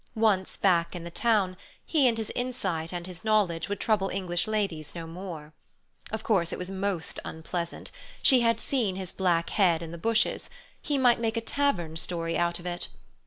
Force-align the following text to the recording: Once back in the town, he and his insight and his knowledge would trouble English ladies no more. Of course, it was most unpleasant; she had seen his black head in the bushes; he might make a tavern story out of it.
Once 0.15 0.57
back 0.57 0.95
in 0.95 1.03
the 1.03 1.11
town, 1.11 1.55
he 1.85 2.07
and 2.07 2.17
his 2.17 2.31
insight 2.35 2.91
and 2.91 3.05
his 3.05 3.23
knowledge 3.23 3.69
would 3.69 3.79
trouble 3.79 4.09
English 4.09 4.47
ladies 4.47 4.95
no 4.95 5.05
more. 5.05 5.53
Of 6.09 6.23
course, 6.23 6.51
it 6.51 6.57
was 6.57 6.71
most 6.71 7.19
unpleasant; 7.23 7.91
she 8.23 8.39
had 8.39 8.59
seen 8.59 8.95
his 8.95 9.11
black 9.13 9.51
head 9.51 9.83
in 9.83 9.91
the 9.91 9.99
bushes; 9.99 10.49
he 10.81 10.97
might 10.97 11.19
make 11.19 11.37
a 11.37 11.39
tavern 11.39 11.95
story 11.97 12.35
out 12.35 12.57
of 12.57 12.65
it. 12.65 12.87